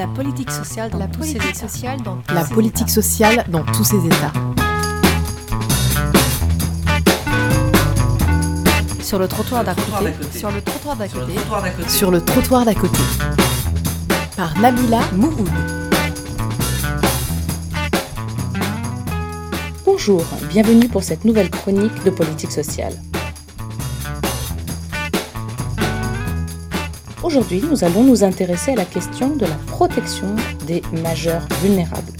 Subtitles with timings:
[0.00, 1.68] La politique sociale dans La tous politique ses états.
[1.68, 2.94] sociale dans tous La ses politique états.
[2.94, 4.32] sociale dans tous ses états.
[9.02, 10.38] Sur le trottoir d'à côté.
[10.38, 11.34] Sur le trottoir d'à Sur le côté.
[11.34, 11.88] trottoir d'à côté.
[11.90, 12.98] Sur le trottoir d'à côté.
[14.38, 15.50] Par Nabila Mouhoud.
[19.84, 22.94] Bonjour, bienvenue pour cette nouvelle chronique de politique sociale.
[27.22, 30.34] Aujourd'hui, nous allons nous intéresser à la question de la protection
[30.66, 32.12] des majeurs vulnérables.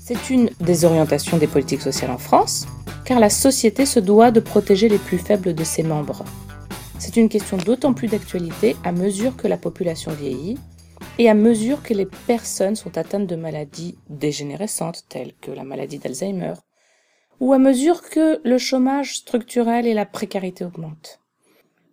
[0.00, 2.66] C'est une des orientations des politiques sociales en France,
[3.04, 6.24] car la société se doit de protéger les plus faibles de ses membres.
[6.98, 10.58] C'est une question d'autant plus d'actualité à mesure que la population vieillit
[11.18, 15.98] et à mesure que les personnes sont atteintes de maladies dégénérescentes telles que la maladie
[15.98, 16.54] d'Alzheimer,
[17.40, 21.20] ou à mesure que le chômage structurel et la précarité augmentent.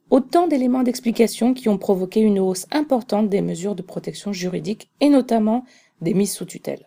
[0.09, 5.09] Autant d'éléments d'explication qui ont provoqué une hausse importante des mesures de protection juridique et
[5.09, 5.65] notamment
[6.01, 6.85] des mises sous tutelle.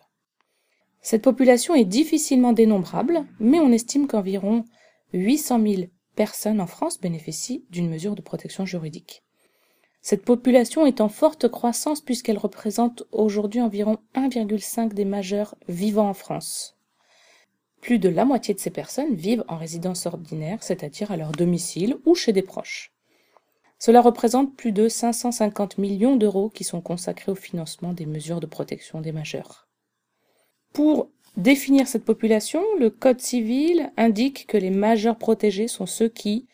[1.01, 4.65] Cette population est difficilement dénombrable, mais on estime qu'environ
[5.13, 5.83] 800 000
[6.15, 9.23] personnes en France bénéficient d'une mesure de protection juridique.
[10.03, 16.13] Cette population est en forte croissance puisqu'elle représente aujourd'hui environ 1,5 des majeurs vivant en
[16.13, 16.75] France.
[17.81, 21.97] Plus de la moitié de ces personnes vivent en résidence ordinaire, c'est-à-dire à leur domicile
[22.05, 22.93] ou chez des proches.
[23.79, 28.45] Cela représente plus de 550 millions d'euros qui sont consacrés au financement des mesures de
[28.45, 29.67] protection des majeurs.
[30.71, 36.47] Pour définir cette population, le Code civil indique que les majeurs protégés sont ceux qui,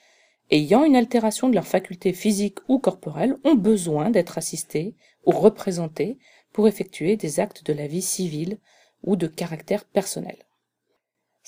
[0.49, 6.17] ayant une altération de leurs facultés physiques ou corporelles, ont besoin d'être assistés ou représentés
[6.53, 8.59] pour effectuer des actes de la vie civile
[9.03, 10.46] ou de caractère personnel.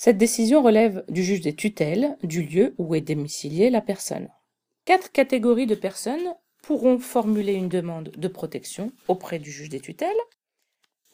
[0.02, 4.30] Cette décision relève du juge des tutelles, du lieu où est domiciliée la personne.
[4.86, 10.08] Quatre catégories de personnes pourront formuler une demande de protection auprès du juge des tutelles.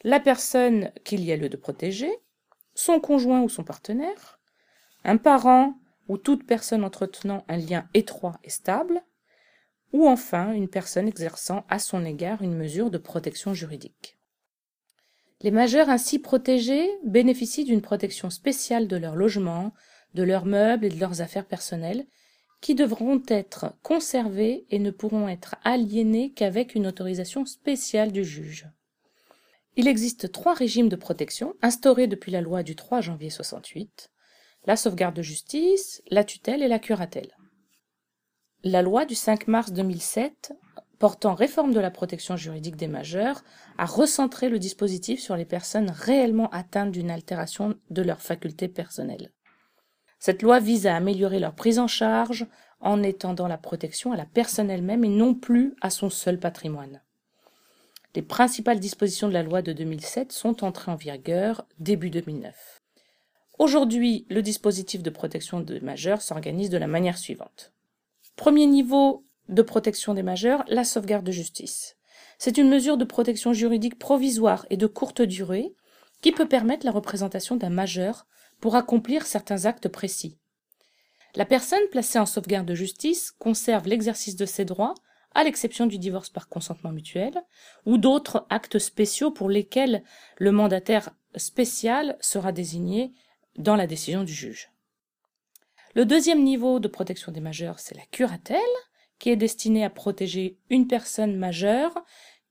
[0.05, 2.09] La personne qu'il y a lieu de protéger,
[2.75, 4.39] son conjoint ou son partenaire,
[5.03, 5.73] un parent
[6.07, 9.03] ou toute personne entretenant un lien étroit et stable,
[9.91, 14.16] ou enfin une personne exerçant à son égard une mesure de protection juridique.
[15.41, 19.73] Les majeurs ainsi protégés bénéficient d'une protection spéciale de leur logement,
[20.13, 22.07] de leurs meubles et de leurs affaires personnelles,
[22.61, 28.67] qui devront être conservés et ne pourront être aliénés qu'avec une autorisation spéciale du juge.
[29.75, 34.11] Il existe trois régimes de protection instaurés depuis la loi du 3 janvier 68
[34.67, 37.35] la sauvegarde de justice, la tutelle et la curatelle.
[38.63, 40.53] La loi du 5 mars 2007
[40.99, 43.43] portant réforme de la protection juridique des majeurs
[43.77, 49.31] a recentré le dispositif sur les personnes réellement atteintes d'une altération de leurs facultés personnelles.
[50.19, 52.47] Cette loi vise à améliorer leur prise en charge
[52.79, 57.01] en étendant la protection à la personne elle-même et non plus à son seul patrimoine.
[58.15, 62.81] Les principales dispositions de la loi de 2007 sont entrées en vigueur début 2009.
[63.59, 67.73] Aujourd'hui, le dispositif de protection des majeurs s'organise de la manière suivante.
[68.35, 71.95] Premier niveau de protection des majeurs, la sauvegarde de justice.
[72.37, 75.73] C'est une mesure de protection juridique provisoire et de courte durée
[76.21, 78.27] qui peut permettre la représentation d'un majeur
[78.59, 80.37] pour accomplir certains actes précis.
[81.35, 84.95] La personne placée en sauvegarde de justice conserve l'exercice de ses droits
[85.35, 87.33] à l'exception du divorce par consentement mutuel
[87.85, 90.03] ou d'autres actes spéciaux pour lesquels
[90.37, 93.13] le mandataire spécial sera désigné
[93.57, 94.71] dans la décision du juge.
[95.93, 98.59] Le deuxième niveau de protection des majeurs, c'est la curatelle,
[99.19, 101.93] qui est destinée à protéger une personne majeure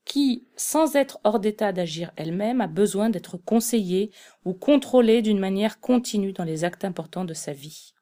[0.05, 4.13] qui, sans être hors d'état d'agir elle-même, a besoin d'être conseillée
[4.45, 7.93] ou contrôlée d'une manière continue dans les actes importants de sa vie.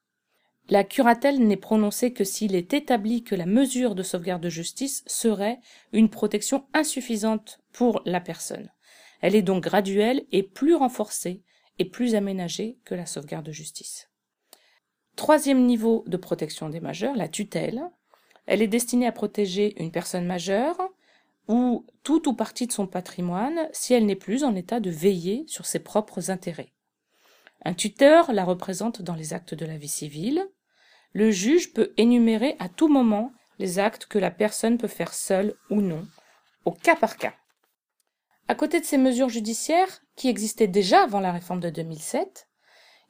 [0.68, 5.02] La curatelle n'est prononcée que s'il est établi que la mesure de sauvegarde de justice
[5.06, 5.60] serait
[5.92, 8.70] une protection insuffisante pour la personne.
[9.20, 11.42] Elle est donc graduelle et plus renforcée
[11.78, 14.10] et plus aménagée que la sauvegarde de justice.
[15.16, 17.82] Troisième niveau de protection des majeurs, la tutelle.
[18.46, 20.76] Elle est destinée à protéger une personne majeure
[21.48, 25.44] ou tout ou partie de son patrimoine si elle n'est plus en état de veiller
[25.46, 26.72] sur ses propres intérêts.
[27.64, 30.46] Un tuteur la représente dans les actes de la vie civile.
[31.12, 35.54] Le juge peut énumérer à tout moment les actes que la personne peut faire seule
[35.70, 36.06] ou non,
[36.64, 37.34] au cas par cas.
[38.48, 42.48] À côté de ces mesures judiciaires, qui existaient déjà avant la réforme de 2007,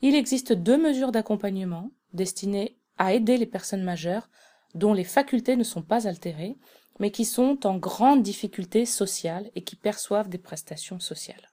[0.02, 4.28] il existe deux mesures d'accompagnement destinées à aider les personnes majeures
[4.74, 6.56] dont les facultés ne sont pas altérées,
[7.00, 11.50] mais qui sont en grande difficulté sociale et qui perçoivent des prestations sociales.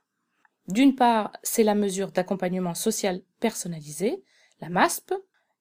[0.67, 4.23] D'une part, c'est la mesure d'accompagnement social personnalisé,
[4.59, 5.13] la MASP,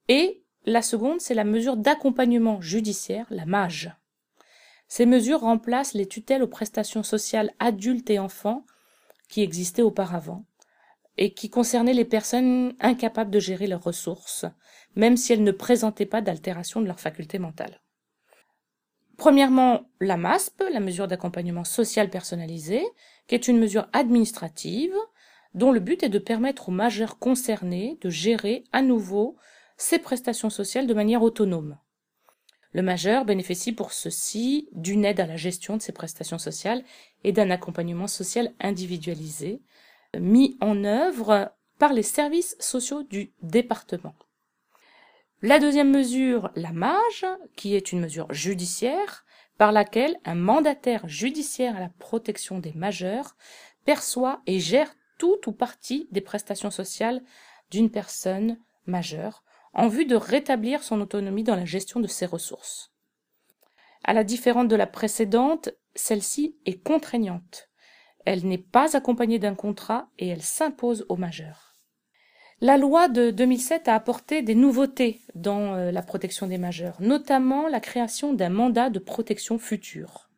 [0.08, 3.94] et la seconde, c'est la mesure d'accompagnement judiciaire, la MAGE.
[4.88, 8.66] Ces mesures remplacent les tutelles aux prestations sociales adultes et enfants
[9.28, 10.44] qui existaient auparavant
[11.16, 14.46] et qui concernaient les personnes incapables de gérer leurs ressources,
[14.96, 17.80] même si elles ne présentaient pas d'altération de leur faculté mentale.
[19.16, 22.82] Premièrement, la MASP, la mesure d'accompagnement social personnalisé,
[23.26, 24.94] qui est une mesure administrative
[25.52, 29.36] dont le but est de permettre aux majeurs concernés de gérer à nouveau
[29.76, 31.78] ces prestations sociales de manière autonome.
[32.72, 36.84] Le majeur bénéficie pour ceci d'une aide à la gestion de ses prestations sociales
[37.24, 39.60] et d'un accompagnement social individualisé
[40.18, 44.14] mis en œuvre par les services sociaux du département.
[45.42, 47.26] La deuxième mesure, la MAGE,
[47.56, 49.24] qui est une mesure judiciaire
[49.56, 53.36] par laquelle un mandataire judiciaire à la protection des majeurs
[53.86, 57.22] perçoit et gère tout ou partie des prestations sociales
[57.70, 59.42] d'une personne majeure
[59.72, 62.92] en vue de rétablir son autonomie dans la gestion de ses ressources.
[64.04, 67.69] À la différence de la précédente, celle-ci est contraignante.
[68.24, 71.76] Elle n'est pas accompagnée d'un contrat et elle s'impose aux majeurs.
[72.60, 77.68] La loi de 2007 a apporté des nouveautés dans euh, la protection des majeurs, notamment
[77.68, 80.28] la création d'un mandat de protection future.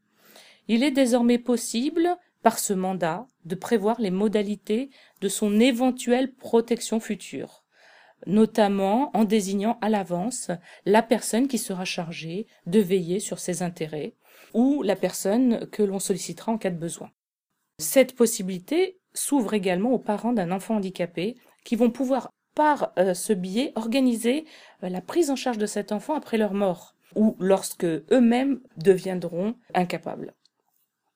[0.69, 4.90] Il est désormais possible, par ce mandat, de prévoir les modalités
[5.20, 7.62] de son éventuelle protection future
[8.26, 10.50] notamment en désignant à l'avance
[10.85, 14.14] la personne qui sera chargée de veiller sur ses intérêts
[14.55, 17.11] ou la personne que l'on sollicitera en cas de besoin.
[17.78, 23.32] Cette possibilité s'ouvre également aux parents d'un enfant handicapé qui vont pouvoir par euh, ce
[23.32, 24.44] biais organiser
[24.82, 29.54] euh, la prise en charge de cet enfant après leur mort ou lorsque eux-mêmes deviendront
[29.74, 30.34] incapables.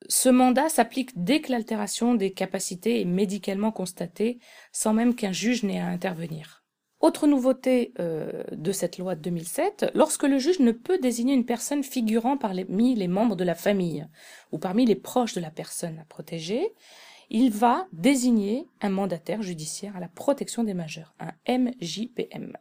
[0.08, 4.38] Ce mandat s'applique dès que l'altération des capacités est médicalement constatée
[4.72, 6.65] sans même qu'un juge n'ait à intervenir.
[7.00, 11.44] Autre nouveauté euh, de cette loi de 2007, lorsque le juge ne peut désigner une
[11.44, 14.06] personne figurant parmi les membres de la famille
[14.50, 16.74] ou parmi les proches de la personne à protéger,
[17.28, 22.56] il va désigner un mandataire judiciaire à la protection des majeurs, un MJPM.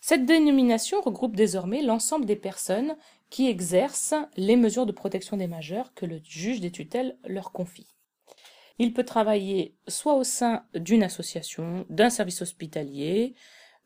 [0.00, 2.96] Cette dénomination regroupe désormais l'ensemble des personnes
[3.30, 7.97] qui exercent les mesures de protection des majeurs que le juge des tutelles leur confie.
[8.78, 13.34] Il peut travailler soit au sein d'une association, d'un service hospitalier,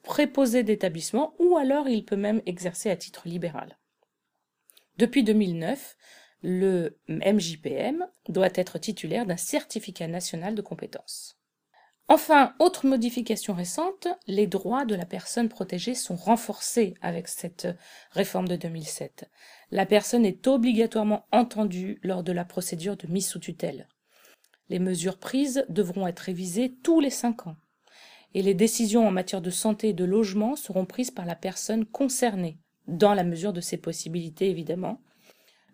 [0.02, 3.78] préposé d'établissement, ou alors il peut même exercer à titre libéral.
[4.98, 5.96] Depuis 2009,
[6.42, 11.38] le MJPM doit être titulaire d'un certificat national de compétences.
[12.08, 17.68] Enfin, autre modification récente, les droits de la personne protégée sont renforcés avec cette
[18.10, 19.30] réforme de 2007.
[19.70, 23.88] La personne est obligatoirement entendue lors de la procédure de mise sous tutelle.
[24.68, 27.56] Les mesures prises devront être révisées tous les cinq ans.
[28.34, 31.84] Et les décisions en matière de santé et de logement seront prises par la personne
[31.84, 35.00] concernée, dans la mesure de ses possibilités évidemment,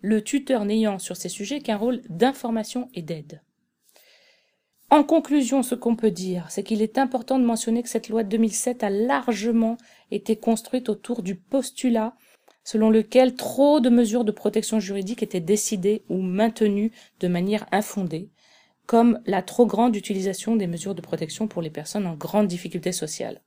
[0.00, 3.43] le tuteur n'ayant sur ces sujets qu'un rôle d'information et d'aide.
[4.91, 8.25] En conclusion, ce qu'on peut dire, c'est qu'il est important de mentionner que cette loi
[8.25, 9.76] de 2007 a largement
[10.11, 12.17] été construite autour du postulat
[12.64, 18.29] selon lequel trop de mesures de protection juridique étaient décidées ou maintenues de manière infondée,
[18.88, 22.90] comme la trop grande utilisation des mesures de protection pour les personnes en grande difficulté
[22.90, 23.43] sociale.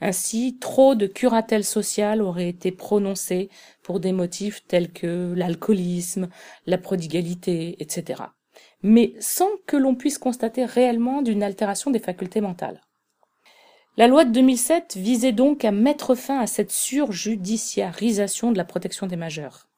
[0.00, 3.50] Ainsi, trop de curatelles sociales auraient été prononcées
[3.82, 6.28] pour des motifs tels que l'alcoolisme,
[6.66, 8.22] la prodigalité, etc.
[8.84, 12.80] Mais sans que l'on puisse constater réellement d'une altération des facultés mentales.
[13.96, 19.08] La loi de 2007 visait donc à mettre fin à cette surjudiciarisation de la protection
[19.08, 19.68] des majeurs.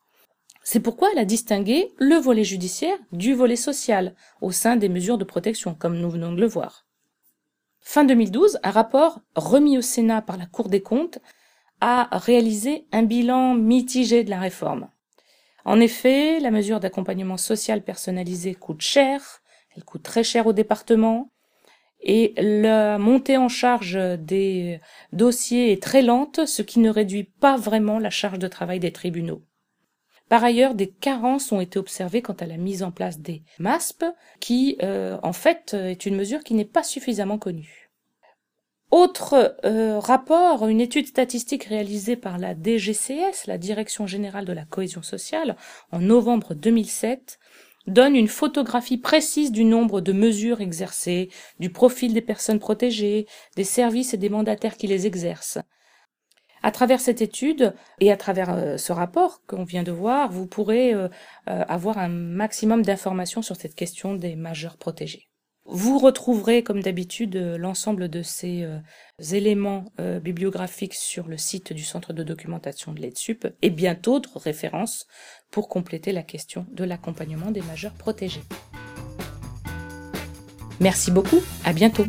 [0.68, 5.16] C'est pourquoi elle a distingué le volet judiciaire du volet social au sein des mesures
[5.16, 6.86] de protection, comme nous venons de le voir.
[7.78, 11.20] Fin 2012, un rapport remis au Sénat par la Cour des comptes
[11.80, 14.88] a réalisé un bilan mitigé de la réforme.
[15.64, 19.40] En effet, la mesure d'accompagnement social personnalisé coûte cher,
[19.76, 21.30] elle coûte très cher au département,
[22.00, 24.80] et la montée en charge des
[25.12, 28.90] dossiers est très lente, ce qui ne réduit pas vraiment la charge de travail des
[28.90, 29.44] tribunaux.
[30.28, 34.04] Par ailleurs, des carences ont été observées quant à la mise en place des MASP,
[34.40, 37.86] qui euh, en fait est une mesure qui n'est pas suffisamment connue.
[38.90, 44.64] Autre euh, rapport, une étude statistique réalisée par la DGCS, la Direction générale de la
[44.64, 45.56] cohésion sociale,
[45.90, 47.40] en novembre 2007,
[47.88, 53.64] donne une photographie précise du nombre de mesures exercées, du profil des personnes protégées, des
[53.64, 55.58] services et des mandataires qui les exercent.
[56.62, 60.46] À travers cette étude et à travers euh, ce rapport qu'on vient de voir, vous
[60.46, 61.08] pourrez euh,
[61.48, 65.28] euh, avoir un maximum d'informations sur cette question des majeurs protégés.
[65.68, 68.64] Vous retrouverez, comme d'habitude, l'ensemble de ces
[69.32, 69.86] éléments
[70.22, 75.08] bibliographiques sur le site du Centre de documentation de l'EDSUP et bien d'autres références
[75.50, 78.44] pour compléter la question de l'accompagnement des majeurs protégés.
[80.78, 82.06] Merci beaucoup, à bientôt.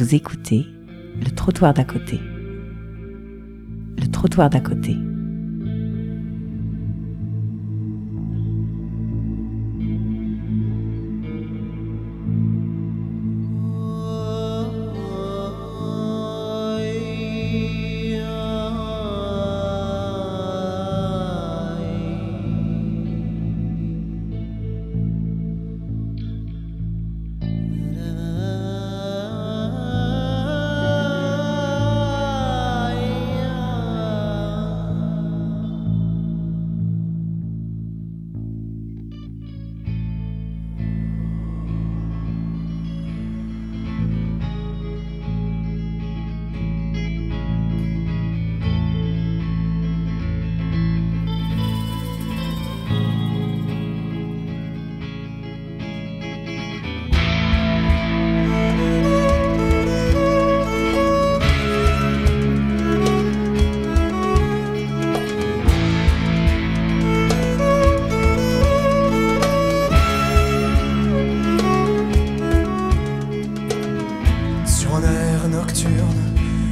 [0.00, 0.66] Vous écoutez
[1.22, 2.18] le trottoir d'à côté.
[3.98, 4.96] Le trottoir d'à côté.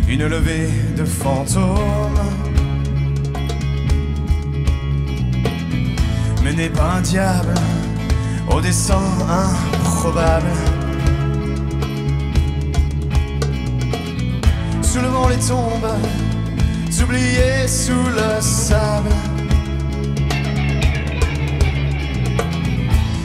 [0.09, 2.19] Une levée de fantômes.
[6.57, 7.55] N'est pas un diable
[8.51, 10.51] au dessein improbable.
[14.83, 15.93] Soulevant les tombes,
[17.01, 19.15] oubliées sous le sable.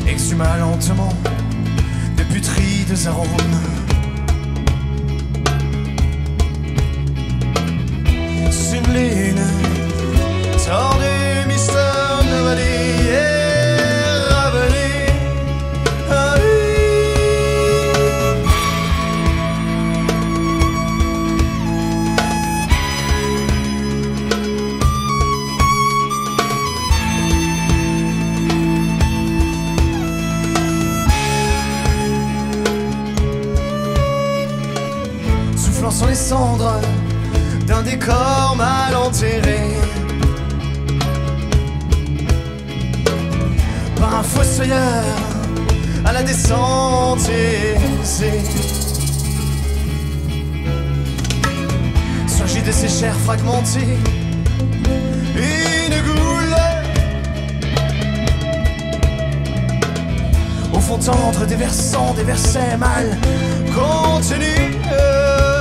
[0.08, 1.14] Exhuma lentement
[2.16, 3.83] de putrides arômes.
[37.66, 39.62] D'un décor mal enterré
[44.00, 45.04] par un fossoyeur
[46.06, 48.42] à la descente aisée.
[52.28, 53.98] Surgit de ses chairs fragmentées,
[55.36, 56.56] une goule
[60.74, 63.18] au fond tendre des versants, des versets mal
[63.74, 65.53] contenus.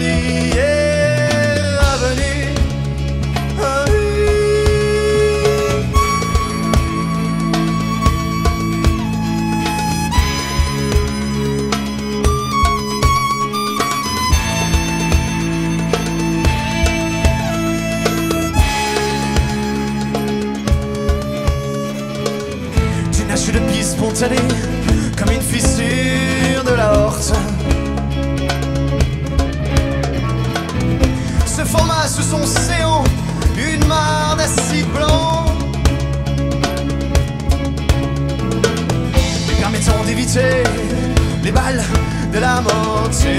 [0.00, 0.81] Yeah.
[32.32, 33.04] Son
[33.58, 35.44] une mare d'acide blanc.
[39.60, 40.62] Permettant d'éviter
[41.44, 41.84] les balles
[42.32, 43.30] de la mortier.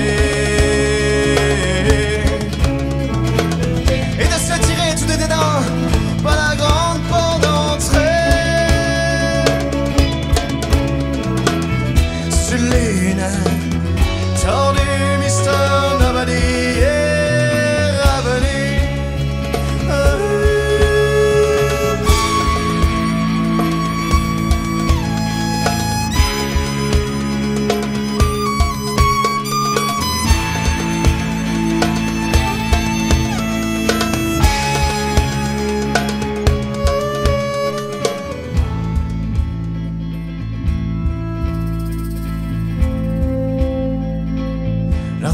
[4.21, 5.53] Et de se tirer tout de dédain
[6.23, 7.99] par la grande porte d'entrée.
[12.29, 13.25] Sur une lune
[14.43, 15.12] tordue,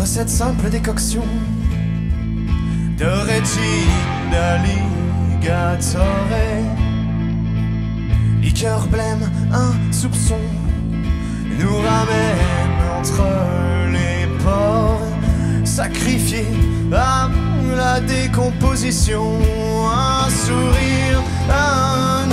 [0.10, 1.24] simple décoction
[2.98, 6.04] de rétine d'alligatore.
[8.42, 10.40] Liqueur blême, un soupçon
[11.60, 13.24] nous ramène entre
[13.92, 15.00] les ports,
[15.64, 16.46] sacrifié
[16.92, 17.30] à
[17.76, 19.38] la décomposition,
[19.86, 22.28] un sourire, un